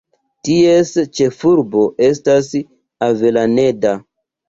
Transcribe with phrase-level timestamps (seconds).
[0.47, 2.51] Ties ĉefurbo estas
[3.13, 3.99] Avellaneda.